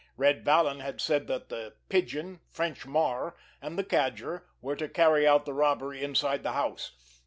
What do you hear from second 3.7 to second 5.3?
the Cadger were to carry